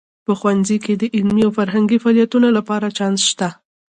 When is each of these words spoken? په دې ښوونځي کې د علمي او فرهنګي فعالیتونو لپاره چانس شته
په 0.25 0.31
دې 0.33 0.37
ښوونځي 0.39 0.77
کې 0.83 0.93
د 0.97 1.03
علمي 1.15 1.43
او 1.45 1.51
فرهنګي 1.59 1.97
فعالیتونو 2.03 2.47
لپاره 2.57 2.93
چانس 2.97 3.21
شته 3.31 3.49